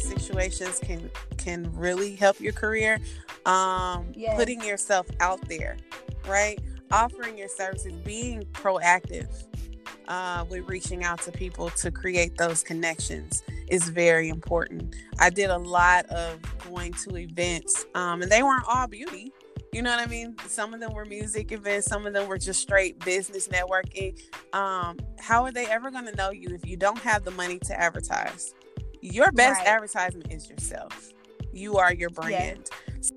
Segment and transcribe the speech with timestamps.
[0.00, 3.00] situations can can really help your career.
[3.46, 4.36] Um, yes.
[4.36, 5.76] putting yourself out there,
[6.28, 6.58] right?
[6.92, 9.28] Offering your services, being proactive
[10.08, 14.94] uh, with reaching out to people to create those connections is very important.
[15.18, 19.32] I did a lot of going to events, um, and they weren't all beauty.
[19.72, 20.34] You know what I mean?
[20.48, 24.20] Some of them were music events, some of them were just straight business networking.
[24.52, 27.60] Um, how are they ever going to know you if you don't have the money
[27.60, 28.52] to advertise?
[29.02, 29.68] Your best right.
[29.68, 31.12] advertisement is yourself.
[31.52, 32.68] You are your brand.
[32.68, 33.12] Yes.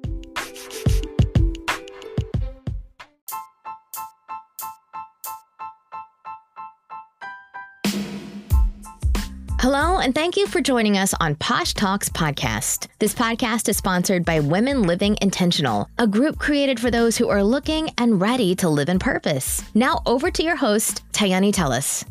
[9.59, 12.87] Hello, and thank you for joining us on Posh Talks podcast.
[12.99, 17.41] This podcast is sponsored by Women Living Intentional, a group created for those who are
[17.41, 19.63] looking and ready to live in purpose.
[19.73, 22.03] Now, over to your host, Tayani Tellis.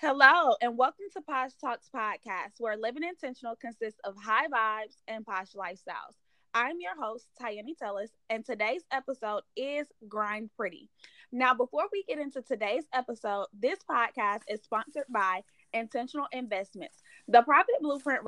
[0.00, 5.26] Hello, and welcome to Posh Talks podcast, where living intentional consists of high vibes and
[5.26, 6.14] posh lifestyles.
[6.54, 10.88] I'm your host, Tayani Tellis, and today's episode is Grind Pretty.
[11.32, 15.40] Now, before we get into today's episode, this podcast is sponsored by
[15.72, 17.02] Intentional Investments.
[17.26, 18.22] The Profit Blueprint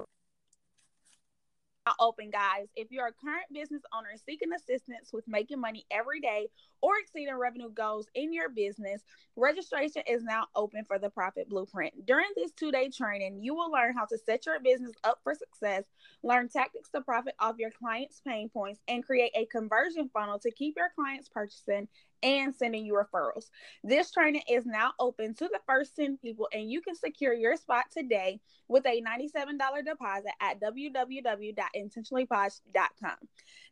[1.99, 2.67] open, guys.
[2.77, 6.49] If you're a current business owner seeking assistance with making money every day
[6.83, 9.03] or exceeding revenue goals in your business,
[9.37, 12.07] registration is now open for the Profit Blueprint.
[12.07, 15.35] During this two day training, you will learn how to set your business up for
[15.35, 15.85] success,
[16.23, 20.51] learn tactics to profit off your clients' pain points, and create a conversion funnel to
[20.51, 21.89] keep your clients purchasing
[22.23, 23.47] and sending you referrals.
[23.83, 27.57] This training is now open to the first 10 people, and you can secure your
[27.57, 33.17] spot today with a $97 deposit at www.intentionallyposh.com.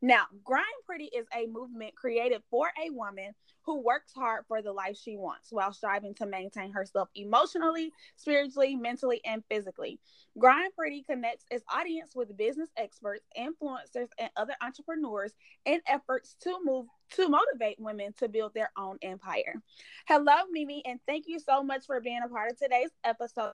[0.01, 4.73] Now, Grind Pretty is a movement created for a woman who works hard for the
[4.73, 9.99] life she wants while striving to maintain herself emotionally, spiritually, mentally, and physically.
[10.39, 16.59] Grind Pretty connects its audience with business experts, influencers, and other entrepreneurs in efforts to
[16.65, 19.63] move to motivate women to build their own empire.
[20.07, 23.53] Hello, Mimi, and thank you so much for being a part of today's episode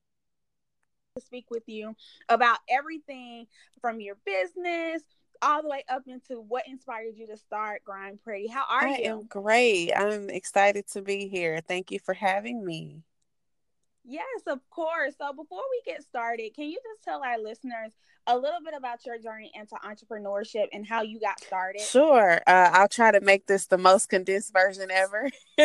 [1.17, 1.95] to speak with you
[2.29, 3.47] about everything
[3.81, 5.03] from your business
[5.43, 8.47] all the way up into what inspired you to start Grind Pretty.
[8.49, 9.05] How are I you?
[9.05, 9.93] I am great.
[9.93, 11.61] I'm excited to be here.
[11.67, 13.03] Thank you for having me.
[14.05, 15.15] Yes, of course.
[15.19, 17.93] So before we get started, can you just tell our listeners
[18.27, 21.81] a little bit about your journey into entrepreneurship and how you got started?
[21.81, 22.41] Sure.
[22.47, 25.31] Uh, I'll try to make this the most condensed version ever.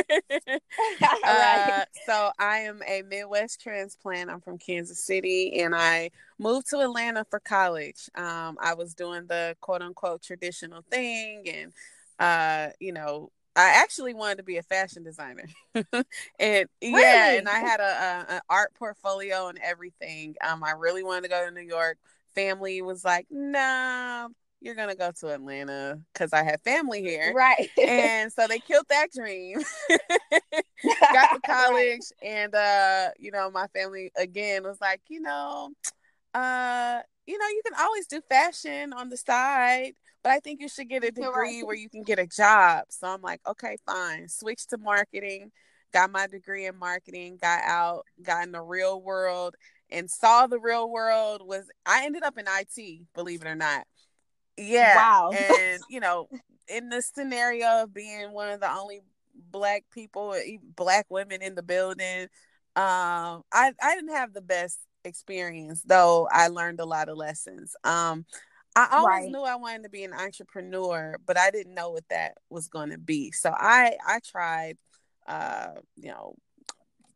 [1.24, 4.30] uh, so I am a Midwest transplant.
[4.30, 8.10] I'm from Kansas City, and I moved to Atlanta for college.
[8.16, 11.74] Um, I was doing the quote unquote traditional thing, and
[12.20, 15.44] uh, you know, I actually wanted to be a fashion designer,
[15.76, 15.86] and
[16.40, 16.68] really?
[16.82, 20.36] yeah, and I had a, a, an art portfolio and everything.
[20.42, 21.98] Um, I really wanted to go to New York.
[22.34, 24.28] Family was like, "No, nah,
[24.62, 28.86] you're gonna go to Atlanta because I have family here, right?" and so they killed
[28.90, 29.60] that dream.
[31.12, 32.30] Got to college, right.
[32.30, 35.72] and uh, you know, my family again was like, you know,
[36.34, 40.68] uh, you know, you can always do fashion on the side but I think you
[40.68, 42.86] should get a degree where you can get a job.
[42.90, 44.28] So I'm like, okay, fine.
[44.28, 45.52] Switch to marketing,
[45.94, 49.56] got my degree in marketing, got out, got in the real world,
[49.90, 53.86] and saw the real world was I ended up in IT, believe it or not.
[54.58, 54.96] Yeah.
[54.96, 55.32] Wow.
[55.32, 56.28] and you know,
[56.68, 59.02] in the scenario of being one of the only
[59.52, 60.36] black people,
[60.76, 62.24] black women in the building,
[62.76, 67.76] um, I I didn't have the best experience though I learned a lot of lessons.
[67.84, 68.26] Um,
[68.76, 69.32] I always right.
[69.32, 72.92] knew I wanted to be an entrepreneur, but I didn't know what that was going
[72.92, 73.32] to be.
[73.32, 74.78] So I I tried,
[75.28, 76.36] uh, you know,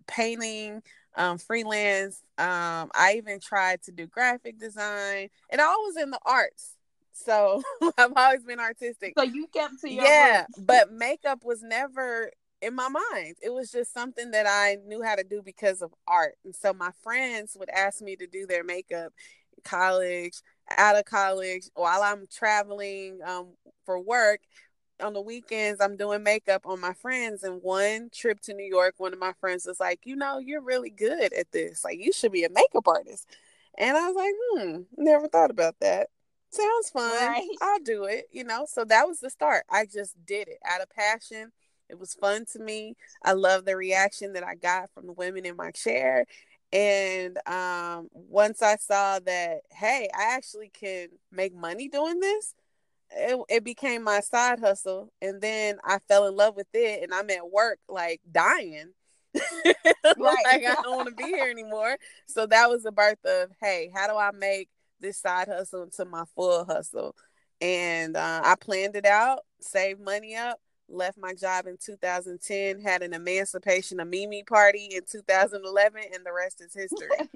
[0.07, 0.81] painting,
[1.15, 2.21] um, freelance.
[2.37, 6.75] Um, I even tried to do graphic design, and I was in the arts.
[7.13, 7.61] So
[7.97, 9.13] I've always been artistic.
[9.17, 12.31] So you kept to your yeah, but makeup was never
[12.61, 13.35] in my mind.
[13.41, 16.35] It was just something that I knew how to do because of art.
[16.43, 19.13] And so my friends would ask me to do their makeup
[19.55, 20.41] in college
[20.77, 23.49] out of college while I'm traveling um,
[23.85, 24.41] for work.
[25.01, 27.43] On the weekends, I'm doing makeup on my friends.
[27.43, 30.61] And one trip to New York, one of my friends was like, You know, you're
[30.61, 31.83] really good at this.
[31.83, 33.27] Like, you should be a makeup artist.
[33.77, 36.07] And I was like, Hmm, never thought about that.
[36.51, 37.11] Sounds fun.
[37.11, 37.49] Right.
[37.61, 38.25] I'll do it.
[38.31, 39.63] You know, so that was the start.
[39.69, 41.51] I just did it out of passion.
[41.89, 42.95] It was fun to me.
[43.23, 46.25] I love the reaction that I got from the women in my chair.
[46.73, 52.55] And um, once I saw that, hey, I actually can make money doing this,
[53.11, 55.13] it, it became my side hustle.
[55.21, 58.89] And then I fell in love with it, and I'm at work like dying
[60.17, 61.97] like I don't want to be here anymore.
[62.27, 66.05] So that was the birth of, hey, how do I make this side hustle into
[66.05, 67.15] my full hustle?
[67.61, 70.59] And uh, I planned it out, saved money up,
[70.93, 76.33] left my job in 2010, had an emancipation of Mimi party in 2011, and the
[76.33, 77.29] rest is history.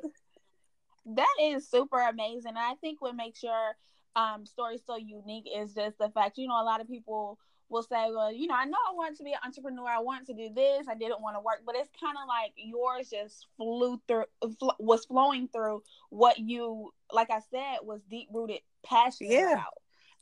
[1.15, 2.53] that is super amazing.
[2.57, 3.75] I think what makes your
[4.15, 7.37] um, story so unique is just the fact, you know, a lot of people
[7.69, 9.87] will say, well, you know, I know I want to be an entrepreneur.
[9.87, 10.87] I want to do this.
[10.87, 14.25] I didn't want to work, but it's kind of like yours just flew through,
[14.59, 19.53] fl- was flowing through what you, like I said, was deep rooted passion yeah.
[19.53, 19.73] about.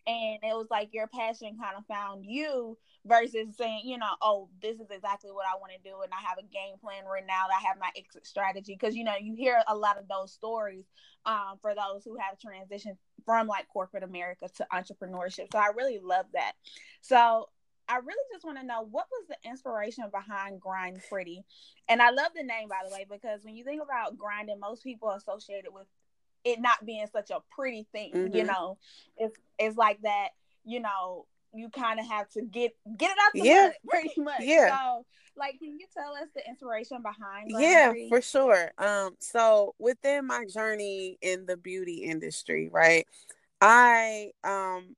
[0.08, 4.50] And it was like your passion kind of found you versus saying, you know, oh,
[4.62, 7.30] this is exactly what I want to do, and I have a game plan written
[7.30, 7.50] out.
[7.50, 10.86] I have my exit strategy because you know you hear a lot of those stories
[11.26, 15.52] um, for those who have transitioned from like corporate America to entrepreneurship.
[15.52, 16.54] So I really love that.
[17.02, 17.50] So
[17.88, 21.44] I really just want to know what was the inspiration behind Grind Pretty,
[21.88, 24.84] and I love the name by the way because when you think about grinding, most
[24.84, 25.88] people associate it with
[26.44, 28.14] it not being such a pretty thing.
[28.14, 28.36] Mm-hmm.
[28.36, 28.78] You know,
[29.18, 30.30] it's it's like that.
[30.68, 33.64] You know, you kind of have to get get it out the yeah.
[33.64, 34.42] mud, pretty much.
[34.42, 34.78] Yeah.
[34.78, 35.06] So,
[35.38, 37.50] like, can you tell us the inspiration behind?
[37.50, 38.72] Yeah, for sure.
[38.78, 43.06] Um, so within my journey in the beauty industry, right,
[43.62, 44.96] I um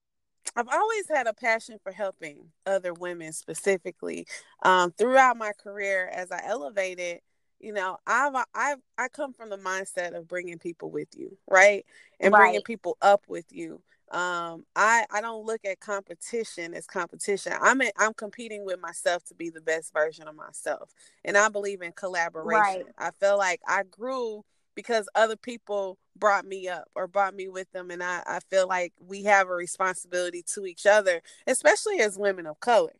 [0.55, 4.25] I've always had a passion for helping other women specifically.
[4.63, 7.19] Um, throughout my career, as I elevated,
[7.59, 11.85] you know, I've I've I come from the mindset of bringing people with you, right,
[12.19, 12.39] and right.
[12.39, 13.81] bringing people up with you
[14.11, 19.23] um i i don't look at competition as competition i'm in, i'm competing with myself
[19.25, 20.93] to be the best version of myself
[21.25, 22.85] and i believe in collaboration right.
[22.97, 24.43] i feel like i grew
[24.75, 28.67] because other people brought me up or brought me with them and i i feel
[28.67, 32.95] like we have a responsibility to each other especially as women of color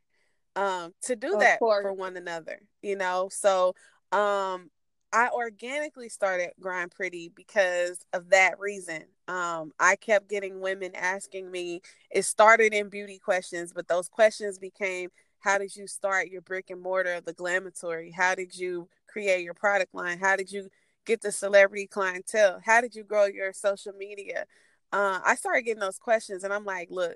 [0.57, 1.83] um to do of that course.
[1.83, 3.73] for one another you know so
[4.11, 4.69] um
[5.17, 9.05] I organically started Grind Pretty because of that reason.
[9.27, 11.81] Um, I kept getting women asking me,
[12.11, 15.09] it started in beauty questions, but those questions became
[15.39, 18.11] how did you start your brick and mortar of the glamatory?
[18.11, 20.19] How did you create your product line?
[20.19, 20.69] How did you
[21.03, 22.61] get the celebrity clientele?
[22.63, 24.45] How did you grow your social media?
[24.93, 27.15] Uh, I started getting those questions, and I'm like, look,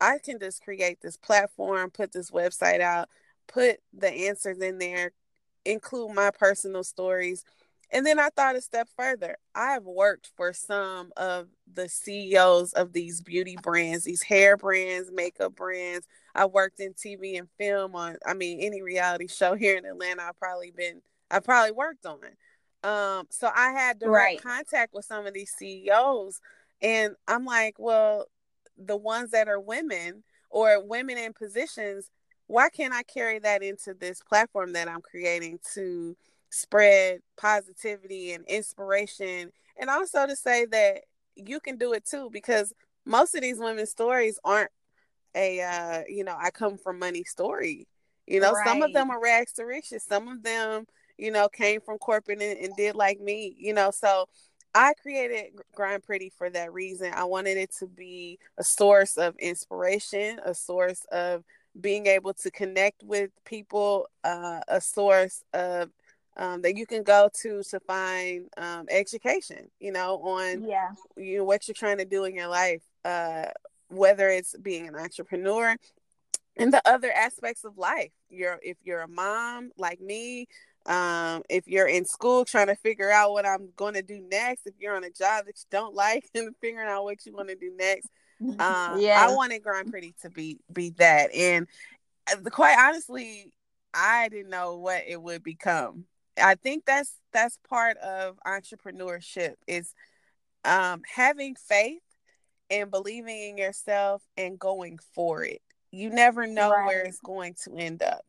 [0.00, 3.08] I can just create this platform, put this website out,
[3.48, 5.10] put the answers in there,
[5.64, 7.44] include my personal stories.
[7.90, 9.36] And then I thought a step further.
[9.54, 15.54] I've worked for some of the CEOs of these beauty brands, these hair brands, makeup
[15.54, 16.06] brands.
[16.34, 20.22] I worked in TV and film on, I mean, any reality show here in Atlanta,
[20.22, 22.18] I've probably been—I've probably worked on.
[22.82, 24.42] Um, so I had direct right.
[24.42, 26.40] contact with some of these CEOs.
[26.80, 28.26] And I'm like, well,
[28.76, 32.10] the ones that are women or women in positions
[32.52, 36.14] why can't I carry that into this platform that I'm creating to
[36.50, 39.50] spread positivity and inspiration
[39.80, 41.04] and also to say that
[41.34, 42.74] you can do it too because
[43.06, 44.70] most of these women's stories aren't
[45.34, 47.88] a uh you know I come from money story.
[48.26, 48.66] You know, right.
[48.66, 50.04] some of them are rags to riches.
[50.04, 53.90] Some of them, you know, came from corporate and, and did like me, you know.
[53.90, 54.26] So
[54.74, 57.12] I created Grind Pretty for that reason.
[57.14, 61.44] I wanted it to be a source of inspiration, a source of
[61.80, 65.90] being able to connect with people, uh, a source of
[66.36, 71.38] um, that you can go to to find um, education, you know, on yeah, you
[71.38, 73.46] know what you're trying to do in your life, uh,
[73.88, 75.76] whether it's being an entrepreneur
[76.56, 78.12] and the other aspects of life.
[78.30, 80.48] You're if you're a mom like me,
[80.86, 84.66] um, if you're in school trying to figure out what I'm going to do next,
[84.66, 87.48] if you're on a job that you don't like and figuring out what you want
[87.48, 88.08] to do next,
[88.58, 91.66] uh, yeah, I wanted Grind Pretty to be be that, and
[92.30, 93.52] uh, quite honestly,
[93.94, 96.04] I didn't know what it would become.
[96.40, 99.94] I think that's that's part of entrepreneurship is
[100.64, 102.02] um, having faith
[102.70, 105.60] and believing in yourself and going for it.
[105.90, 106.86] You never know right.
[106.86, 108.22] where it's going to end up.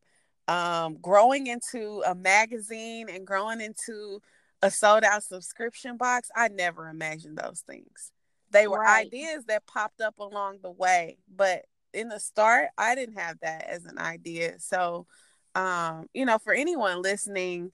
[0.49, 4.21] Um, growing into a magazine and growing into
[4.61, 8.11] a sold out subscription box, I never imagined those things.
[8.53, 9.07] They were right.
[9.07, 13.63] ideas that popped up along the way, but in the start, I didn't have that
[13.67, 14.59] as an idea.
[14.59, 15.07] So,
[15.55, 17.71] um, you know, for anyone listening,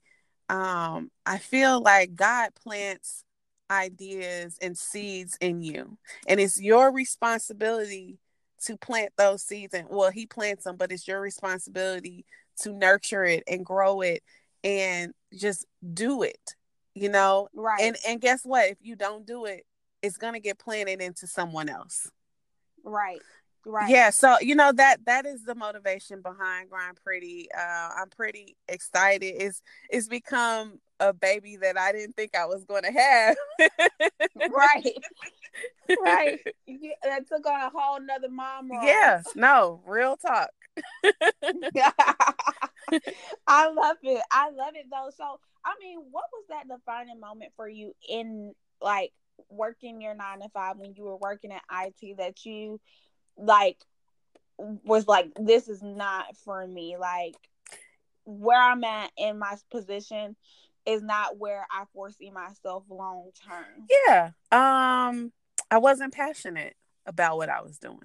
[0.48, 3.24] um, I feel like God plants
[3.70, 5.96] ideas and seeds in you,
[6.26, 8.18] and it's your responsibility
[8.64, 9.74] to plant those seeds.
[9.74, 12.24] And well, He plants them, but it's your responsibility
[12.62, 14.22] to nurture it and grow it
[14.64, 16.56] and just do it.
[16.94, 17.80] You know, right?
[17.80, 18.68] And and guess what?
[18.70, 19.64] If you don't do it,
[20.02, 22.10] it's going to get planted into someone else.
[22.84, 23.20] Right.
[23.66, 23.90] Right.
[23.90, 27.46] Yeah, so you know that that is the motivation behind Grind Pretty.
[27.54, 29.34] Uh, I'm pretty excited.
[29.38, 33.36] It's it's become a baby that I didn't think I was going to have.
[34.50, 34.96] right.
[36.00, 36.38] Right.
[37.02, 38.84] That took on a whole nother mom role.
[38.84, 39.22] Yeah.
[39.34, 40.50] No, real talk.
[43.46, 44.22] I love it.
[44.30, 45.10] I love it though.
[45.16, 49.12] So, I mean, what was that defining moment for you in like
[49.48, 52.80] working your nine to five when you were working at IT that you
[53.36, 53.78] like
[54.58, 56.96] was like, this is not for me?
[56.98, 57.34] Like,
[58.24, 60.36] where I'm at in my position
[60.86, 63.86] is not where I foresee myself long term.
[64.06, 64.30] Yeah.
[64.52, 65.32] Um
[65.70, 67.98] I wasn't passionate about what I was doing.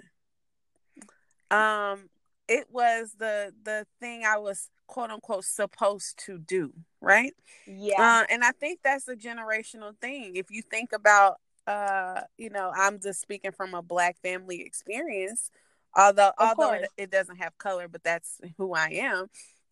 [1.52, 2.10] Um
[2.48, 7.34] it was the the thing I was quote unquote supposed to do, right?
[7.68, 8.22] Yeah.
[8.22, 10.36] Uh, and I think that's a generational thing.
[10.36, 11.38] If you think about
[11.68, 15.50] uh, you know, I'm just speaking from a black family experience,
[15.96, 19.26] although of although it, it, doesn't have color, but that's who I am.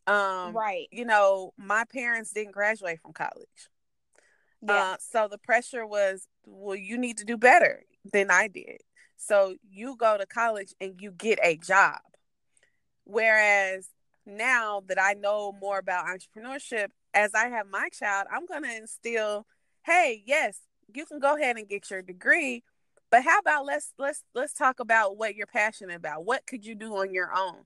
[0.08, 0.88] Um, right.
[0.92, 3.70] You know, my parents didn't graduate from college.
[4.62, 4.74] Yeah.
[4.74, 8.82] Uh, so the pressure was, well, you need to do better than I did.
[9.18, 12.00] So you go to college and you get a job.
[13.06, 13.88] Whereas
[14.26, 18.76] now that I know more about entrepreneurship, as I have my child, I'm going to
[18.76, 19.46] instill,
[19.86, 20.60] hey, yes,
[20.94, 22.64] you can go ahead and get your degree,
[23.12, 26.26] but how about let's let's let's talk about what you're passionate about.
[26.26, 27.58] What could you do on your own?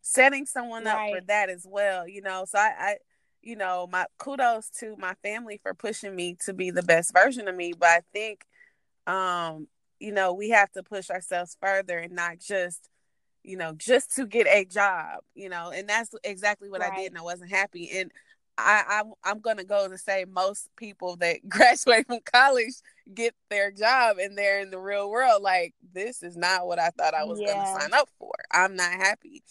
[0.00, 1.12] Setting someone right.
[1.12, 2.44] up for that as well, you know.
[2.48, 2.96] So I, I
[3.42, 7.48] you know, my kudos to my family for pushing me to be the best version
[7.48, 7.74] of me.
[7.78, 8.46] But I think
[9.06, 9.68] um,
[10.00, 12.88] you know, we have to push ourselves further and not just
[13.44, 16.92] you know, just to get a job, you know, and that's exactly what right.
[16.92, 17.90] I did, and I wasn't happy.
[17.94, 18.10] And
[18.56, 22.74] I, I I'm gonna go to say most people that graduate from college
[23.12, 25.42] get their job and they're in the real world.
[25.42, 27.54] Like this is not what I thought I was yeah.
[27.54, 28.32] gonna sign up for.
[28.50, 29.42] I'm not happy.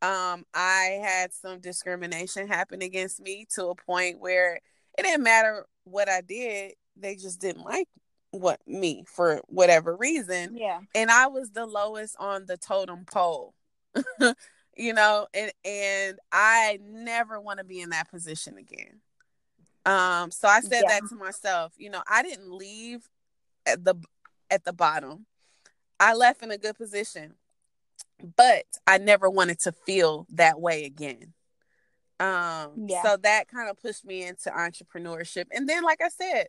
[0.00, 4.58] Um, I had some discrimination happen against me to a point where
[4.98, 7.88] it didn't matter what I did, they just didn't like
[8.32, 10.56] what me for whatever reason.
[10.56, 10.80] Yeah.
[10.94, 13.54] And I was the lowest on the totem pole.
[14.76, 19.00] you know, and and I never want to be in that position again.
[19.84, 21.00] Um so I said yeah.
[21.00, 23.06] that to myself, you know, I didn't leave
[23.66, 23.96] at the
[24.50, 25.26] at the bottom.
[26.00, 27.34] I left in a good position.
[28.36, 31.34] But I never wanted to feel that way again.
[32.18, 33.02] Um yeah.
[33.02, 35.46] so that kind of pushed me into entrepreneurship.
[35.52, 36.46] And then like I said,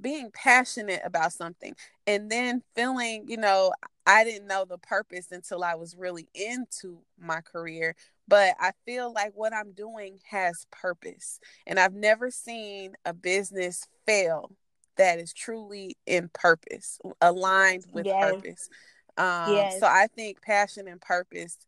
[0.00, 1.74] being passionate about something
[2.06, 3.72] and then feeling, you know,
[4.06, 7.96] I didn't know the purpose until I was really into my career.
[8.26, 11.40] But I feel like what I'm doing has purpose.
[11.66, 14.50] And I've never seen a business fail
[14.96, 18.32] that is truly in purpose, aligned with yes.
[18.32, 18.68] purpose.
[19.16, 19.80] Um, yes.
[19.80, 21.58] So I think passion and purpose,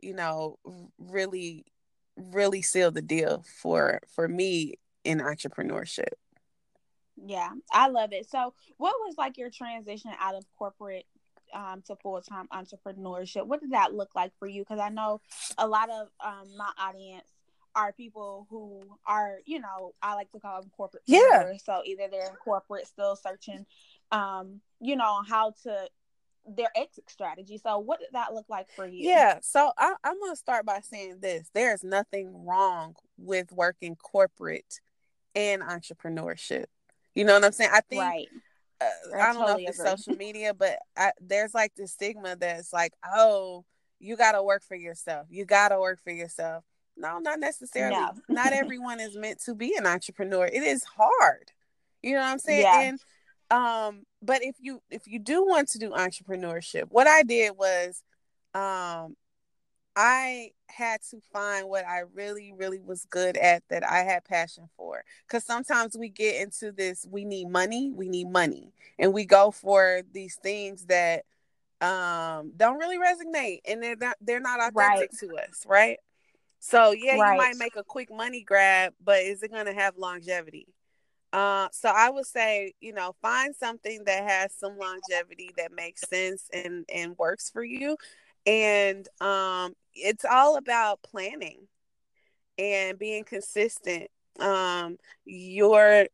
[0.00, 0.58] you know,
[0.98, 1.64] really,
[2.16, 4.74] really seal the deal for for me
[5.04, 6.12] in entrepreneurship.
[7.16, 8.28] Yeah, I love it.
[8.28, 11.06] So, what was like your transition out of corporate
[11.54, 13.46] um, to full time entrepreneurship?
[13.46, 14.62] What did that look like for you?
[14.62, 15.20] Because I know
[15.58, 17.28] a lot of um, my audience
[17.76, 21.02] are people who are, you know, I like to call them corporate.
[21.06, 21.52] Yeah.
[21.64, 23.66] So either they're in corporate, still searching,
[24.12, 25.88] um, you know, how to
[26.46, 27.58] their exit strategy.
[27.58, 29.08] So, what did that look like for you?
[29.08, 29.38] Yeah.
[29.42, 33.96] So, I, I'm going to start by saying this: there is nothing wrong with working
[33.96, 34.80] corporate
[35.34, 36.66] and entrepreneurship.
[37.14, 37.70] You know what I'm saying?
[37.72, 38.28] I think right.
[38.80, 41.92] uh, I, I, don't totally know if it's social media, but I, there's like this
[41.92, 43.64] stigma that's like, oh,
[44.00, 45.26] you got to work for yourself.
[45.30, 46.64] You got to work for yourself.
[46.96, 47.96] No, not necessarily.
[47.96, 48.12] No.
[48.28, 50.46] not everyone is meant to be an entrepreneur.
[50.46, 51.52] It is hard.
[52.02, 52.62] You know what I'm saying?
[52.62, 52.80] Yeah.
[52.80, 53.00] And
[53.50, 58.02] um, but if you if you do want to do entrepreneurship, what I did was
[58.54, 59.16] um
[59.96, 64.68] I had to find what I really, really was good at that I had passion
[64.76, 65.04] for.
[65.26, 69.50] Because sometimes we get into this, we need money, we need money, and we go
[69.50, 71.24] for these things that
[71.80, 75.10] um don't really resonate and they're not they're not authentic right.
[75.18, 75.98] to us, right?
[76.60, 77.32] So yeah, right.
[77.32, 80.66] you might make a quick money grab, but is it gonna have longevity?
[81.32, 86.08] Uh, so I would say, you know, find something that has some longevity that makes
[86.08, 87.96] sense and and works for you,
[88.46, 91.68] and um, it's all about planning
[92.58, 94.08] and being consistent.
[94.38, 96.06] Um, you're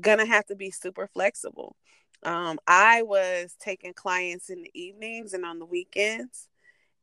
[0.00, 1.76] gonna have to be super flexible.
[2.22, 6.48] Um, I was taking clients in the evenings and on the weekends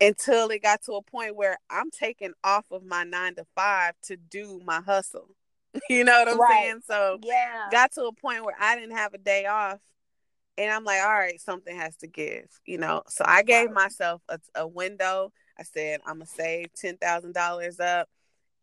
[0.02, 3.94] until it got to a point where I'm taking off of my nine to five
[4.04, 5.30] to do my hustle.
[5.90, 6.64] you know what I'm right.
[6.64, 6.82] saying?
[6.86, 9.80] So yeah, got to a point where I didn't have a day off
[10.58, 13.04] and I'm like, all right, something has to give, you know.
[13.08, 15.32] So I gave myself a, a window.
[15.58, 18.10] I said I'm gonna save ten thousand dollars up,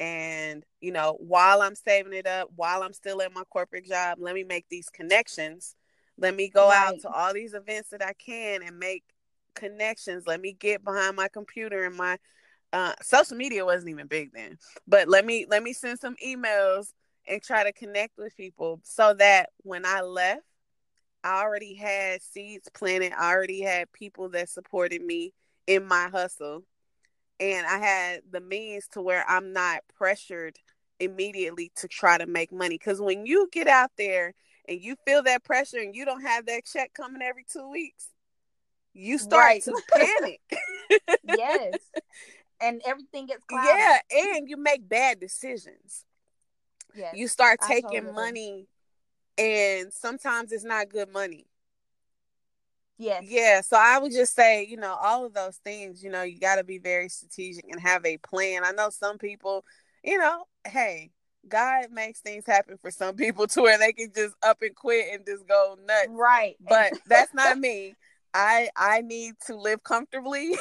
[0.01, 4.19] and you know, while I'm saving it up, while I'm still at my corporate job,
[4.21, 5.75] let me make these connections.
[6.19, 6.89] Let me go right.
[6.89, 9.05] out to all these events that I can and make
[9.55, 10.27] connections.
[10.27, 12.19] Let me get behind my computer and my
[12.73, 16.93] uh, social media wasn't even big then, but let me let me send some emails
[17.29, 20.43] and try to connect with people so that when I left
[21.25, 23.13] I already had seeds planted.
[23.13, 25.33] I already had people that supported me
[25.67, 26.65] in my hustle.
[27.43, 30.57] And I had the means to where I'm not pressured
[31.01, 32.79] immediately to try to make money.
[32.79, 34.33] Because when you get out there
[34.69, 38.11] and you feel that pressure and you don't have that check coming every two weeks,
[38.95, 39.63] you start right.
[39.65, 40.41] to panic.
[41.25, 41.79] yes.
[42.61, 43.69] And everything gets cloudy.
[43.69, 43.99] Yeah.
[44.13, 46.05] And you make bad decisions.
[46.95, 47.17] Yes.
[47.17, 48.69] You start taking totally money
[49.37, 51.47] and sometimes it's not good money.
[53.03, 53.25] Yes.
[53.27, 53.61] Yeah.
[53.63, 56.57] So I would just say, you know, all of those things, you know, you got
[56.57, 58.63] to be very strategic and have a plan.
[58.65, 59.65] I know some people,
[60.05, 61.11] you know, hey,
[61.49, 65.07] God makes things happen for some people to where they can just up and quit
[65.13, 66.09] and just go nuts.
[66.11, 66.57] Right.
[66.61, 67.95] But that's not me.
[68.35, 70.55] I I need to live comfortably.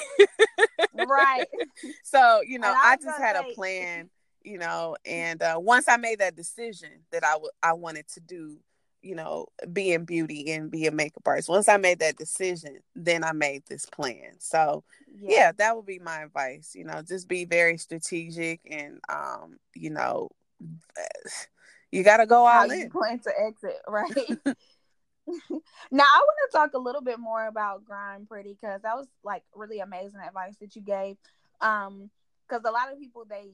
[0.93, 1.45] right.
[2.03, 4.09] So, you know, I, I just had say, a plan
[4.43, 8.19] you know and uh, once i made that decision that I, w- I wanted to
[8.19, 8.57] do
[9.01, 11.49] you know be in beauty and be a makeup artist.
[11.49, 14.33] Once i made that decision then i made this plan.
[14.39, 14.83] So
[15.19, 15.29] yeah.
[15.31, 19.89] yeah that would be my advice you know just be very strategic and um you
[19.89, 20.29] know
[21.91, 22.89] you got to go all How in.
[22.89, 24.11] plan to exit right?
[25.91, 29.07] Now i want to talk a little bit more about grind pretty because that was
[29.23, 31.17] like really amazing advice that you gave.
[31.61, 32.09] Um
[32.47, 33.51] because a lot of people they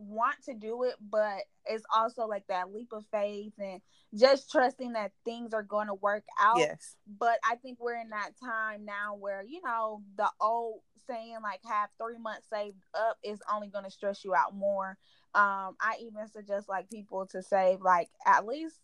[0.00, 3.80] want to do it, but it's also like that leap of faith and
[4.14, 6.58] just trusting that things are going to work out.
[6.58, 6.96] Yes.
[7.06, 11.60] But I think we're in that time now where, you know, the old saying like
[11.64, 14.96] have three months saved up is only going to stress you out more.
[15.34, 18.78] Um, I even suggest like people to save like at least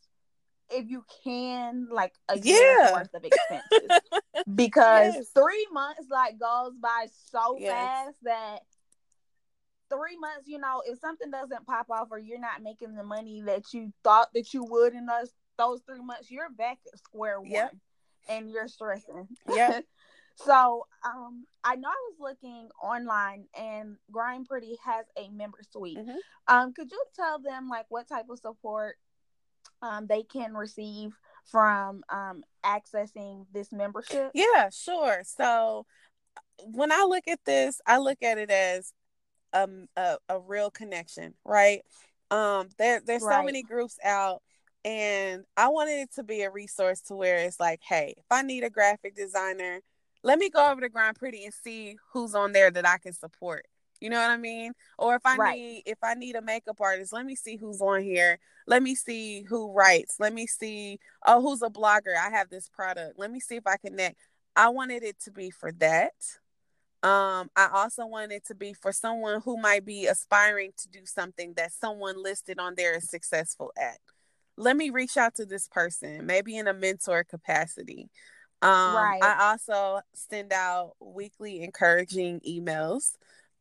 [0.71, 4.01] if you can like a year's worth of expenses
[4.55, 5.27] because yes.
[5.35, 7.73] three months like goes by so yes.
[7.73, 8.61] fast that
[9.89, 13.43] three months, you know, if something doesn't pop off or you're not making the money
[13.43, 17.41] that you thought that you would in those those three months, you're back at square
[17.41, 17.75] one yep.
[18.29, 19.29] and you're stressing.
[19.53, 19.81] Yeah.
[20.37, 25.99] so um I know I was looking online and Grind Pretty has a member suite.
[25.99, 26.17] Mm-hmm.
[26.47, 28.97] Um, could you tell them like what type of support
[29.83, 34.31] um they can receive from um accessing this membership?
[34.35, 35.23] Yeah, sure.
[35.25, 35.87] So
[36.65, 38.93] when I look at this, I look at it as
[39.53, 41.83] a, a, a real connection, right?
[42.31, 43.41] Um, there there's right.
[43.41, 44.43] so many groups out
[44.87, 48.43] and I wanted it to be a resource to where it's like, hey, if I
[48.43, 49.81] need a graphic designer,
[50.23, 53.13] let me go over to Grind Pretty and see who's on there that I can
[53.13, 53.67] support.
[54.01, 54.75] You know what I mean?
[54.97, 55.59] Or if I right.
[55.59, 58.39] need if I need a makeup artist, let me see who's on here.
[58.69, 60.17] Let me see who writes.
[60.21, 62.17] Let me see oh who's a blogger.
[62.17, 63.19] I have this product.
[63.19, 64.19] Let me see if I connect.
[64.55, 66.15] I wanted it to be for that.
[67.07, 71.03] Um, I also want it to be for someone who might be aspiring to do
[71.05, 73.99] something that someone listed on there is successful at.
[74.57, 78.11] Let me reach out to this person, maybe in a mentor capacity.
[78.61, 79.23] Um, right.
[79.23, 83.13] I also send out weekly encouraging emails,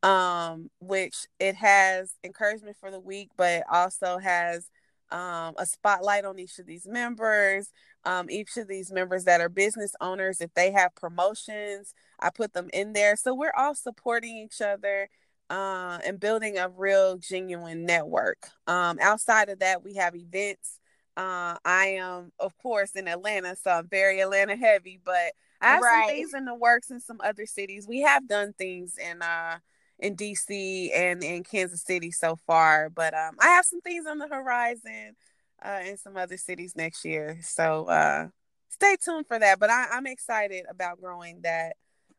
[0.02, 4.66] um, which it has encouragement for the week, but also has
[5.10, 7.70] um, a spotlight on each of these members.
[8.04, 12.52] Um, each of these members that are business owners, if they have promotions, I put
[12.52, 13.16] them in there.
[13.16, 15.08] So we're all supporting each other
[15.50, 18.48] uh, and building a real, genuine network.
[18.66, 20.78] Um, outside of that, we have events.
[21.16, 25.82] Uh, I am, of course, in Atlanta, so I'm very Atlanta heavy, but I have
[25.82, 26.06] right.
[26.06, 27.86] some things in the works in some other cities.
[27.88, 29.58] We have done things in uh
[29.98, 34.18] in DC and in Kansas City so far, but um, I have some things on
[34.18, 35.16] the horizon
[35.64, 37.38] uh, in some other cities next year.
[37.42, 38.28] So uh,
[38.68, 39.58] stay tuned for that.
[39.58, 41.76] But I, I'm excited about growing that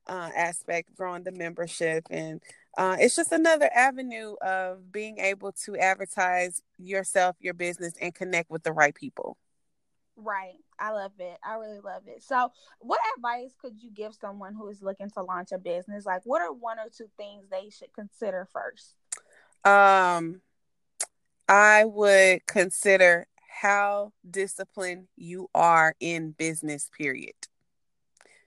[0.07, 2.41] uh, aspect, growing the membership, and
[2.77, 8.49] uh, it's just another avenue of being able to advertise yourself, your business, and connect
[8.49, 9.35] with the right people.
[10.17, 10.55] Right.
[10.79, 11.37] I love it.
[11.43, 12.23] I really love it.
[12.23, 16.05] So, what advice could you give someone who is looking to launch a business?
[16.05, 18.95] Like, what are one or two things they should consider first?
[19.63, 20.41] Um,
[21.47, 23.27] I would consider
[23.61, 27.33] how disciplined you are in business, period.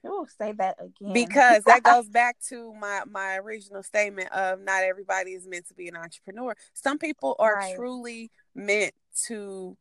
[0.05, 1.13] Oh, say that again.
[1.13, 5.75] Because that goes back to my my original statement of not everybody is meant to
[5.75, 6.57] be an entrepreneur.
[6.73, 7.77] Some people are right.
[7.77, 8.95] truly meant
[9.27, 9.77] to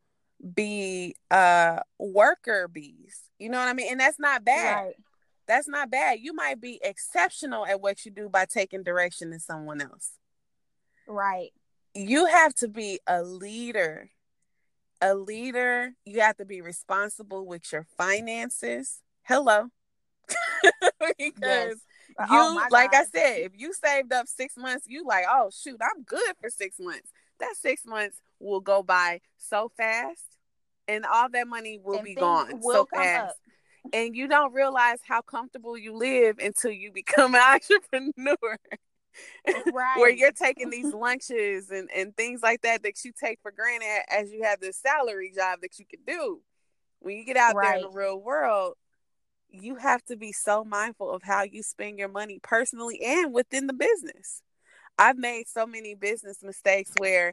[0.54, 3.20] be uh worker bees.
[3.38, 3.88] You know what I mean?
[3.90, 4.84] And that's not bad.
[4.84, 4.94] Right.
[5.46, 6.20] That's not bad.
[6.20, 10.12] You might be exceptional at what you do by taking direction in someone else.
[11.08, 11.50] Right.
[11.94, 14.10] You have to be a leader.
[15.02, 19.00] A leader, you have to be responsible with your finances.
[19.22, 19.68] Hello.
[21.18, 21.76] because Yes.
[22.18, 25.80] you Oh like I said, if you saved up six months, you like, oh shoot,
[25.80, 27.10] I'm good for six months.
[27.40, 30.24] That six months will go by so fast,
[30.90, 33.30] and all that money will And be gone will so fast.
[33.30, 33.36] up.
[33.92, 38.36] And you don't realize how comfortable you live until you become an entrepreneur.
[39.72, 39.98] Right.
[39.98, 44.02] Where you're taking these lunches and, and things like that that you take for granted
[44.08, 46.40] as you have this salary job that you can do.
[47.00, 48.74] When you get out there in the real world,
[49.48, 53.66] you have to be so mindful of how you spend your money personally and within
[53.66, 54.42] the business.
[54.96, 57.32] I've made so many business mistakes where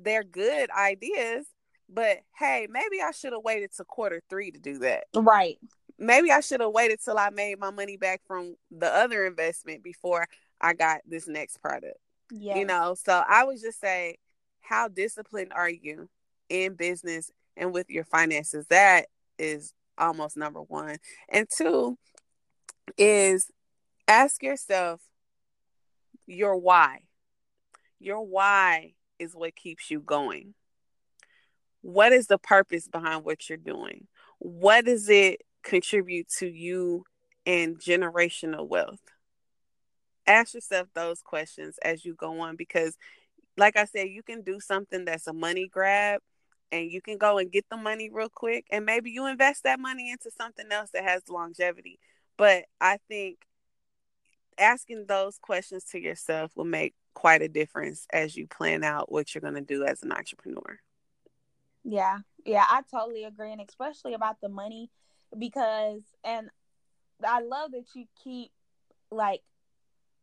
[0.00, 1.46] they're good ideas,
[1.88, 5.04] but hey, maybe I should have waited to quarter three to do that.
[5.14, 5.58] Right.
[5.98, 9.82] Maybe I should have waited till I made my money back from the other investment
[9.82, 10.26] before
[10.60, 11.96] I got this next product.
[12.30, 12.56] Yeah.
[12.56, 14.18] You know, so I would just say,
[14.60, 16.08] how disciplined are you
[16.48, 18.66] in business and with your finances?
[18.68, 19.06] That
[19.38, 20.96] is almost number one.
[21.28, 21.96] And two
[22.98, 23.50] is
[24.08, 25.00] ask yourself
[26.26, 27.00] your why.
[27.98, 30.54] Your why is what keeps you going.
[31.86, 34.08] What is the purpose behind what you're doing?
[34.40, 37.04] What does it contribute to you
[37.46, 38.98] and generational wealth?
[40.26, 42.96] Ask yourself those questions as you go on because,
[43.56, 46.22] like I said, you can do something that's a money grab
[46.72, 49.78] and you can go and get the money real quick and maybe you invest that
[49.78, 52.00] money into something else that has longevity.
[52.36, 53.38] But I think
[54.58, 59.32] asking those questions to yourself will make quite a difference as you plan out what
[59.32, 60.80] you're going to do as an entrepreneur.
[61.86, 64.90] Yeah, yeah, I totally agree, and especially about the money
[65.38, 66.50] because, and
[67.26, 68.52] I love that you keep
[69.10, 69.42] like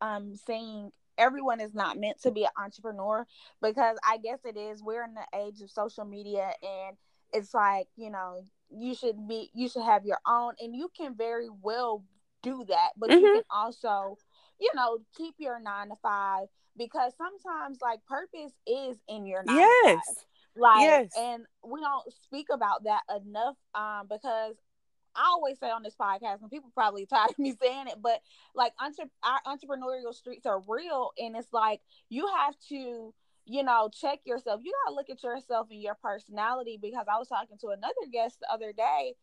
[0.00, 3.26] um saying everyone is not meant to be an entrepreneur
[3.62, 4.82] because I guess it is.
[4.82, 6.96] We're in the age of social media, and
[7.32, 11.16] it's like you know you should be you should have your own, and you can
[11.16, 12.04] very well
[12.42, 13.34] do that, but you Mhm.
[13.34, 14.18] can also
[14.60, 19.68] you know keep your nine to five because sometimes like purpose is in your nine
[19.68, 20.26] to five Yes.
[20.56, 21.12] Like Yes.
[21.16, 24.56] and we don't speak about that enough um because
[25.16, 28.20] I always say on this podcast, and people probably tired of me saying it, but
[28.54, 33.14] like entre- our entrepreneurial streets are real, and it's like you have to,
[33.46, 34.60] you know, check yourself.
[34.64, 38.40] You gotta look at yourself and your personality because I was talking to another guest
[38.40, 39.14] the other day,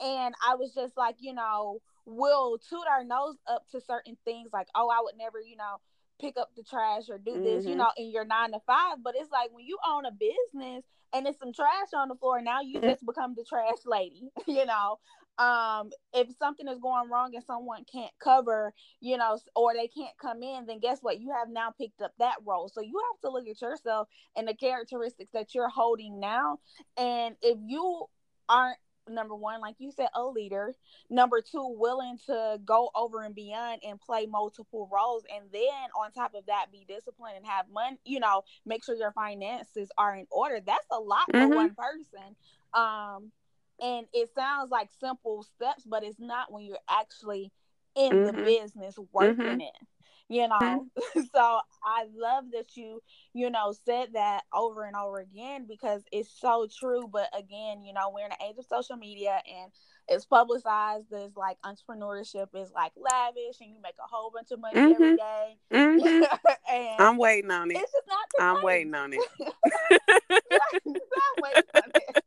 [0.00, 4.50] and I was just like, you know, we'll toot our nose up to certain things,
[4.52, 5.76] like, oh, I would never, you know,
[6.20, 7.78] pick up the trash or do this, you Mhm.
[7.78, 9.02] know, in your nine to five.
[9.02, 12.40] But it's like when you own a business and it's some trash on the floor,
[12.40, 14.98] now you just become the trash lady, you know.
[15.38, 20.16] Um, if something is going wrong and someone can't cover, you know, or they can't
[20.20, 21.20] come in, then guess what?
[21.20, 22.68] You have now picked up that role.
[22.68, 26.58] So you have to look at yourself and the characteristics that you're holding now.
[26.96, 28.06] And if you
[28.48, 28.78] aren't
[29.10, 30.74] number one, like you said, a leader,
[31.10, 36.12] number two, willing to go over and beyond and play multiple roles, and then on
[36.12, 40.16] top of that, be disciplined and have money, you know, make sure your finances are
[40.16, 40.60] in order.
[40.60, 41.54] That's a lot for Mhm.
[41.54, 42.36] one person.
[42.74, 43.32] Um,
[43.80, 47.52] and it sounds like simple steps, but it's not when you're actually
[47.94, 48.44] in the Mhm.
[48.44, 49.60] business working Mhm.
[49.60, 49.86] it.
[50.28, 50.86] You know,
[51.34, 56.30] so I love that you, you know, said that over and over again because it's
[56.30, 57.08] so true.
[57.10, 59.72] But again, you know, we're in the age of social media and
[60.06, 64.60] it's publicized as like entrepreneurship is like lavish and you make a whole bunch of
[64.60, 65.16] money every Mhm.
[65.16, 65.56] day.
[65.72, 66.28] Mhm.
[66.70, 67.78] and I'm waiting on it.
[67.78, 68.64] it's just not I'm case.
[68.64, 69.20] waiting on it.
[70.82, 72.24] I'm waiting on it.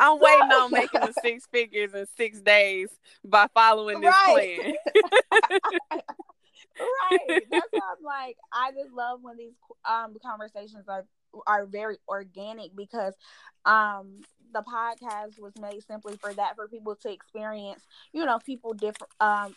[0.00, 2.88] I'm waiting on making the six figures in six days
[3.24, 4.74] by following this Right.
[4.80, 5.50] plan.
[6.80, 7.42] Right.
[7.50, 9.54] That's why I'm like, I just love when these
[9.88, 11.04] um conversations are
[11.46, 13.14] are very organic because
[13.64, 14.20] um
[14.52, 17.82] the podcast was made simply for that for people to experience,
[18.12, 19.54] you know, people different um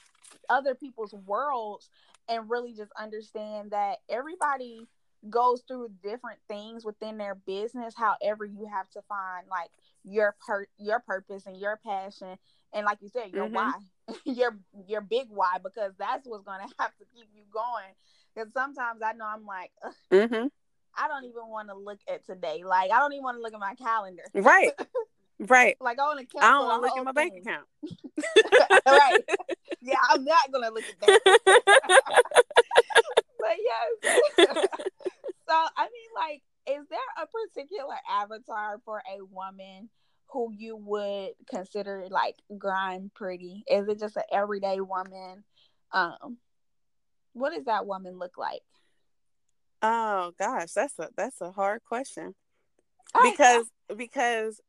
[0.50, 1.90] other people's worlds
[2.30, 4.88] and really just understand that everybody
[5.30, 9.72] goes through different things within their business however you have to find like
[10.04, 12.38] your per your purpose and your passion
[12.74, 13.54] and like you said your Mhm.
[13.54, 13.74] why
[14.26, 17.94] your your big why because that's what's going to have to keep you going
[18.36, 20.48] because sometimes i know i'm like "Ugh, hmm
[20.96, 23.54] i don't even want to look at today like i don't even want to look
[23.54, 24.72] at my calendar Right.
[25.40, 25.78] Right.
[25.80, 27.68] like i want to I don't want to look at my bank account.
[28.88, 29.24] right
[29.82, 31.22] yeah i'm not gonna look at that
[33.40, 34.48] but yes
[35.48, 39.90] so i mean like is there a particular avatar for a woman
[40.32, 43.64] who you would consider like grind pretty?
[43.70, 45.44] Is it just an everyday woman?
[45.92, 46.38] Um,
[47.34, 48.62] what does that woman look like?
[49.82, 52.36] Oh gosh, that's a that's a hard question.
[53.24, 54.60] Because because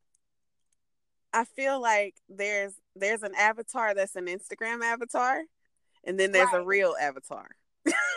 [1.33, 5.41] I feel like there's there's an avatar that's an Instagram avatar,
[6.03, 6.61] and then there's right.
[6.61, 7.47] a real avatar.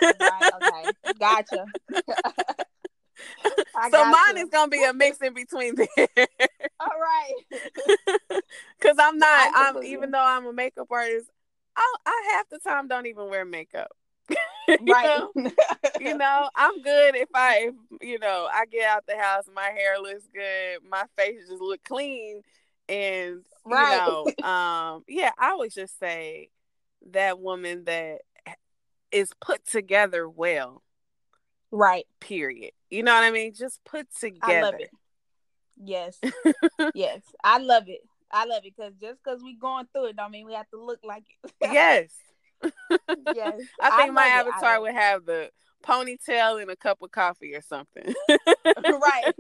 [0.02, 1.66] right, okay, gotcha.
[3.90, 4.44] so mine you.
[4.44, 5.88] is gonna be a mix in between there.
[6.80, 7.32] All right.
[8.80, 9.52] Cause I'm not.
[9.54, 11.30] I'm even though I'm a makeup artist,
[11.76, 13.90] I I half the time don't even wear makeup.
[14.68, 15.20] right.
[15.36, 15.50] Know?
[16.00, 19.70] you know, I'm good if I if you know I get out the house, my
[19.70, 22.42] hair looks good, my face just look clean,
[22.88, 23.92] and right.
[23.92, 26.50] you know, um, yeah, I would just say
[27.10, 28.20] that woman that
[29.10, 30.82] is put together well.
[31.70, 32.06] Right.
[32.20, 32.72] Period.
[32.92, 33.54] You know what I mean?
[33.54, 34.52] Just put together.
[34.52, 34.90] I love it.
[35.82, 36.20] Yes.
[36.94, 37.22] yes.
[37.42, 38.00] I love it.
[38.30, 40.78] I love it because just because we're going through it don't mean we have to
[40.84, 41.52] look like it.
[41.62, 42.14] yes.
[43.34, 43.60] yes.
[43.80, 45.48] I think I my avatar would have the
[45.82, 48.12] ponytail and a cup of coffee or something.
[48.28, 49.32] right.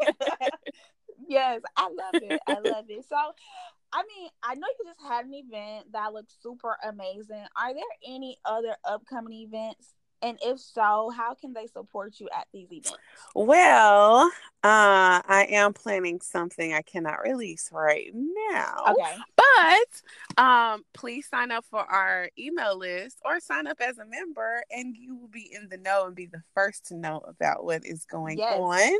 [1.28, 2.40] yes, I love it.
[2.46, 3.04] I love it.
[3.06, 3.16] So
[3.92, 7.44] I mean, I know you just had an event that looks super amazing.
[7.54, 12.46] Are there any other upcoming events and if so, how can they support you at
[12.52, 12.94] these events?
[13.34, 14.30] Well,
[14.62, 18.84] uh, I am planning something I cannot release right now.
[18.90, 19.16] Okay.
[19.36, 24.62] But um, please sign up for our email list or sign up as a member,
[24.70, 27.84] and you will be in the know and be the first to know about what
[27.84, 28.56] is going yes.
[28.56, 28.98] on.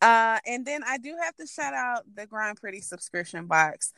[0.00, 3.92] Uh, and then I do have to shout out the Grind Pretty subscription box.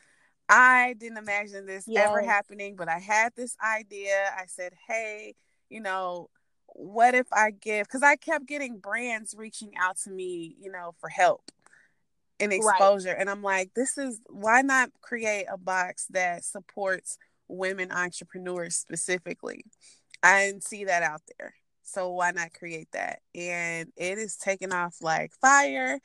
[0.49, 2.09] I didn't imagine this yes.
[2.09, 4.31] ever happening, but I had this idea.
[4.37, 5.35] I said, hey,
[5.69, 6.31] you know,
[6.69, 10.95] what if I give because I kept getting brands reaching out to me, you know,
[11.01, 11.51] for help
[12.41, 13.11] and exposure.
[13.11, 13.19] Right.
[13.19, 19.65] And I'm like, this is why not create a box that supports women entrepreneurs specifically?
[20.23, 21.55] I didn't see that out there.
[21.83, 23.21] So why not create that?
[23.35, 26.01] And it is taking off like fire.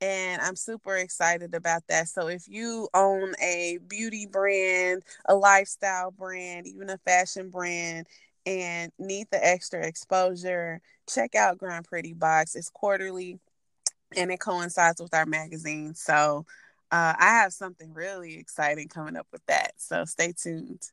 [0.00, 2.08] And I'm super excited about that.
[2.08, 8.06] So if you own a beauty brand, a lifestyle brand, even a fashion brand,
[8.46, 12.54] and need the extra exposure, check out Grind Pretty Box.
[12.54, 13.38] It's quarterly
[14.16, 15.94] and it coincides with our magazine.
[15.94, 16.46] So
[16.90, 19.72] uh, I have something really exciting coming up with that.
[19.78, 20.90] So stay tuned.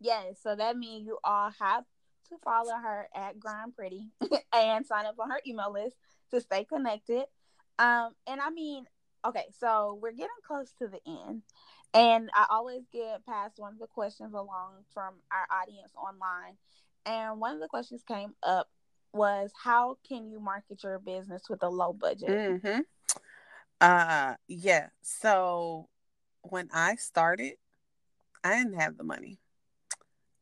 [0.00, 1.84] Yes, so that means you all have
[2.30, 4.08] to follow her at Grind Pretty
[4.52, 5.96] and sign up on her email list
[6.30, 7.24] to stay connected.
[7.78, 8.86] Um, and I mean,
[9.24, 11.42] okay, so we're getting close to the end.
[11.92, 16.56] And I always get past one of the questions along from our audience online.
[17.04, 18.68] And one of the questions came up
[19.12, 22.28] was how can you market your business with a low budget?
[22.28, 22.80] Mm-hmm.
[23.80, 24.88] Uh yeah.
[25.02, 25.88] So
[26.42, 27.54] when I started,
[28.44, 29.38] I didn't have the money.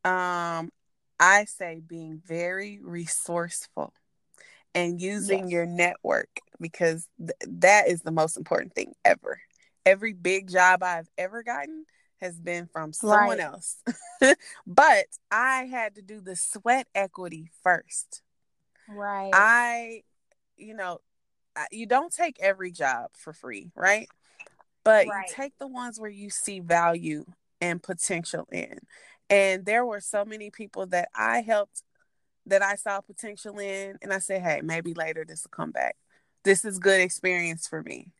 [0.03, 0.71] Um
[1.19, 3.93] I say being very resourceful
[4.75, 5.51] and using yes.
[5.51, 6.29] your network
[6.61, 9.41] because th- that is the most important thing ever
[9.89, 11.85] every big job I've ever gotten
[12.21, 13.39] has been from someone right.
[13.39, 13.77] else.
[14.67, 18.21] but I had to do the sweat equity first.
[18.87, 19.31] Right.
[19.33, 20.03] I,
[20.57, 20.99] you know,
[21.71, 24.07] you don't take every job for free, right?
[24.83, 25.27] But right.
[25.27, 27.25] you take the ones where you see value
[27.59, 28.79] and potential in.
[29.29, 31.83] And there were so many people that I helped
[32.45, 33.97] that I saw potential in.
[34.01, 35.95] And I said, hey, maybe later this will come back.
[36.43, 38.11] This is good experience for me.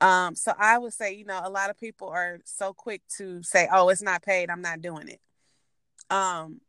[0.00, 3.42] Um, so I would say, you know, a lot of people are so quick to
[3.42, 4.50] say, "Oh, it's not paid.
[4.50, 5.20] I'm not doing it."
[6.10, 6.60] Um,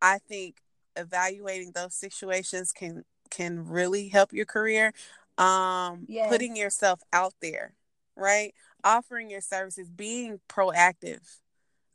[0.00, 0.60] I think
[0.96, 4.92] evaluating those situations can can really help your career.
[5.38, 6.30] Um, yes.
[6.30, 7.74] putting yourself out there,
[8.16, 8.54] right?
[8.82, 11.40] Offering your services, being proactive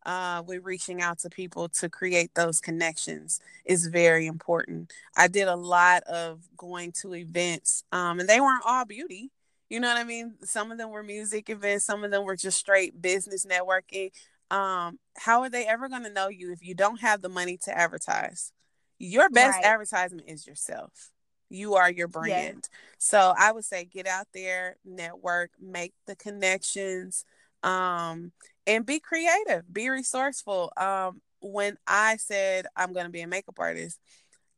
[0.05, 4.91] uh, with reaching out to people to create those connections is very important.
[5.15, 9.31] I did a lot of going to events, um, and they weren't all beauty.
[9.71, 10.33] You know what I mean?
[10.43, 14.11] Some of them were music events, some of them were just straight business networking.
[14.53, 17.57] Um, how are they ever going to know you if you don't have the money
[17.63, 18.51] to advertise?
[18.99, 19.65] Your best right.
[19.65, 21.11] advertisement is yourself.
[21.49, 22.67] You are your brand.
[22.97, 27.23] So I would say get out there, network, make the connections,
[27.63, 28.33] um,
[28.67, 30.73] and be creative, be resourceful.
[30.75, 34.01] Um, when I said I'm going to be a makeup artist,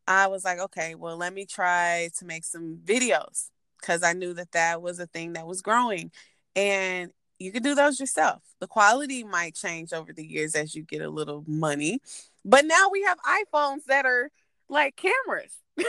[0.07, 3.49] I was like, okay, well, let me try to make some videos
[3.83, 6.11] because I knew that that was a thing that was growing.
[6.55, 8.41] And you can do those yourself.
[8.61, 11.99] The quality might change over the years as you get a little money.
[12.45, 14.29] But now we have iPhones that are
[14.69, 15.57] like cameras.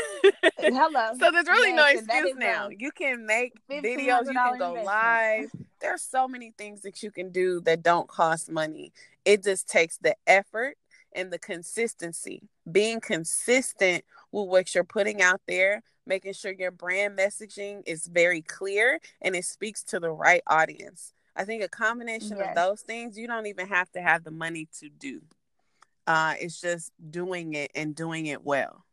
[0.58, 1.12] Hello.
[1.20, 2.68] So there's really Yes, no excuse now.
[2.70, 4.84] You can make videos, you can go investment.
[4.86, 5.50] live.
[5.80, 8.92] There's so many things that you can do that don't cost money.
[9.24, 10.76] It just takes the effort
[11.14, 12.42] and the consistency.
[12.70, 14.04] Being consistent
[14.34, 19.36] with what you're putting out there, making sure your brand messaging is very clear and
[19.36, 21.12] it speaks to the right audience.
[21.36, 22.50] I think a combination Yes.
[22.50, 25.22] of those things, you don't even have to have the money to do.
[26.06, 28.84] Uh, it's just doing it and doing it well.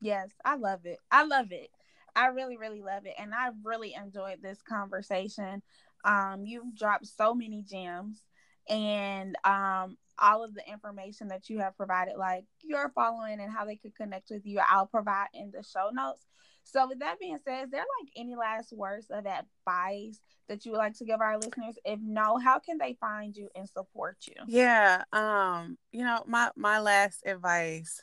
[0.00, 0.98] Yes, I love it.
[1.10, 1.70] I love it.
[2.16, 3.14] I really, really love it.
[3.18, 5.62] And I really enjoyed this conversation.
[6.04, 8.22] Um, you've dropped so many gems
[8.68, 13.64] and um all of the information that you have provided, like your following and how
[13.64, 16.24] they could connect with you, I'll provide in the show notes.
[16.62, 20.72] So with that being said, is there like any last words of advice that you
[20.72, 21.78] would like to give our listeners?
[21.84, 24.34] If no, how can they find you and support you?
[24.46, 28.00] Yeah, um, you know, my my last advice,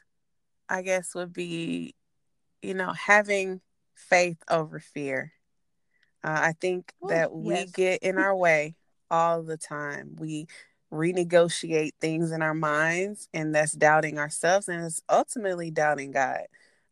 [0.70, 1.96] I guess, would be,
[2.62, 3.62] you know, having
[3.96, 5.34] faith over fear.
[6.24, 7.72] Uh, I think Ooh, that we yes.
[7.72, 8.76] get in our way
[9.12, 10.16] all the time.
[10.20, 10.48] We
[10.92, 16.48] renegotiate things in our minds, and that's doubting ourselves, and it's ultimately doubting God.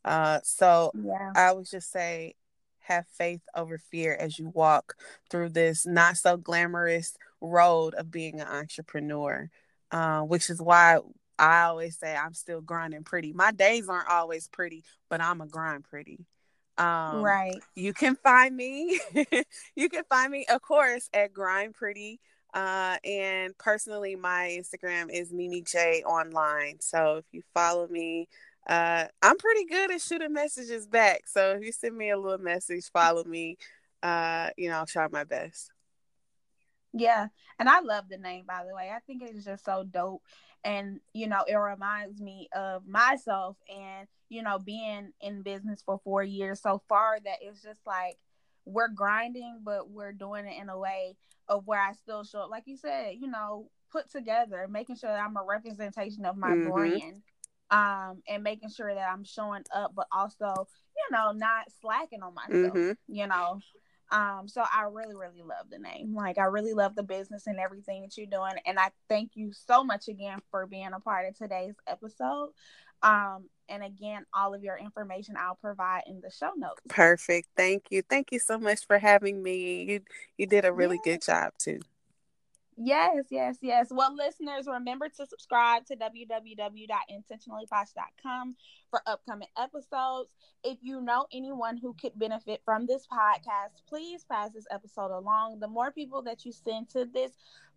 [0.06, 1.32] Uh, so Yeah.
[1.36, 2.36] I would just say
[2.82, 4.96] have faith over fear as you walk
[5.30, 9.50] through this not so glamorous road of being an entrepreneur,
[9.92, 11.00] uh, which is why
[11.38, 13.32] I always say I'm still grinding pretty.
[13.34, 16.26] My days aren't always pretty, but I'm a grind pretty.
[16.80, 17.62] Um, right.
[17.76, 19.00] You can find me.
[19.76, 22.20] you can find me, of course, at Grind Pretty.
[22.54, 26.78] Uh, and personally, my Instagram is Mimi J Online.
[26.80, 28.28] So if you follow me,
[28.68, 31.28] uh, I'm pretty good at shooting messages back.
[31.28, 33.58] So if you send me a little message, follow me.
[34.02, 35.72] Uh, you know, I'll try my best.
[36.94, 37.28] Yeah,
[37.60, 38.90] and I love the name by the way.
[38.96, 40.24] I think it's just so dope,
[40.64, 46.00] and you know, it reminds me of myself and you know being in business for
[46.04, 48.18] four years so far that it's just like
[48.66, 51.16] we're grinding, but we're doing it in a way
[51.48, 55.10] of where I still show up, like you said, you know, put together, making sure
[55.10, 56.72] that I'm a representation of my Mhm.
[56.72, 57.24] brand,
[57.72, 62.34] um, and making sure that I'm showing up, but also you know not slacking on
[62.36, 62.98] myself, Mhm.
[63.08, 63.62] you know.
[64.12, 66.16] Um, so I really, really love the name.
[66.16, 68.54] Like I really love the business and everything that you're doing.
[68.66, 72.50] And I thank you so much again for being a part of today's episode.
[73.02, 76.82] Um, and again, all of your information I'll provide in the show notes.
[76.90, 77.48] Perfect.
[77.56, 78.02] Thank you.
[78.02, 79.84] Thank you so much for having me.
[79.84, 80.02] You
[80.38, 81.80] you did a really good job too.
[82.82, 83.90] Yes, yes, yes.
[83.92, 88.56] Well, listeners, remember to subscribe to www.intentionallyposh.com
[88.90, 90.32] for upcoming episodes.
[90.64, 95.60] If you know anyone who could benefit from this podcast, please pass this episode along.
[95.60, 97.34] The more people that you send to this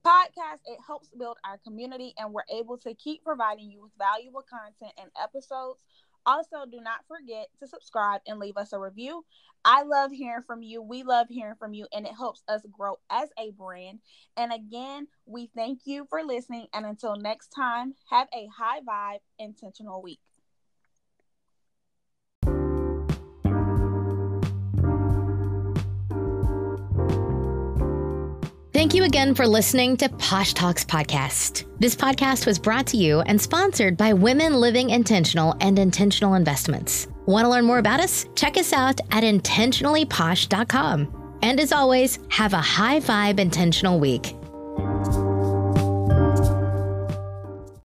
[0.06, 4.42] podcast, it helps build our community and we're able to keep providing you with valuable
[4.48, 5.80] content and episodes.
[6.24, 9.24] Also, do not forget to subscribe and leave us a review.
[9.64, 10.82] I love hearing from you.
[10.82, 14.00] We love hearing from you, and it helps us grow as a brand.
[14.36, 16.66] And again, we thank you for listening.
[16.72, 20.20] And until next time, have a high vibe, intentional week.
[28.82, 31.66] Thank you again for listening to Posh Talks Podcast.
[31.78, 37.06] This podcast was brought to you and sponsored by Women Living Intentional and Intentional Investments.
[37.26, 38.26] Want to learn more about us?
[38.34, 41.36] Check us out at intentionallyposh.com.
[41.42, 44.34] And as always, have a high vibe intentional week.